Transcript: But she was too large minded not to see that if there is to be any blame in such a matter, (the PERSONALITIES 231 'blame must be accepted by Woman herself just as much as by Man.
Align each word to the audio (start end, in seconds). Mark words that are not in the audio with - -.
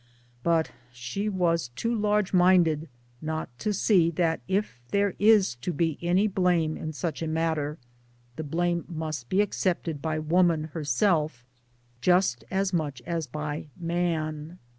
But 0.41 0.71
she 0.91 1.29
was 1.29 1.67
too 1.67 1.93
large 1.93 2.33
minded 2.33 2.89
not 3.21 3.49
to 3.59 3.71
see 3.71 4.09
that 4.09 4.41
if 4.47 4.81
there 4.89 5.13
is 5.19 5.53
to 5.57 5.71
be 5.71 5.99
any 6.01 6.25
blame 6.25 6.75
in 6.75 6.91
such 6.91 7.21
a 7.21 7.27
matter, 7.27 7.77
(the 8.35 8.43
PERSONALITIES 8.43 8.87
231 8.87 8.97
'blame 8.97 8.99
must 8.99 9.29
be 9.29 9.41
accepted 9.41 10.01
by 10.01 10.17
Woman 10.17 10.63
herself 10.73 11.45
just 12.01 12.43
as 12.49 12.73
much 12.73 13.03
as 13.05 13.27
by 13.27 13.67
Man. 13.79 14.57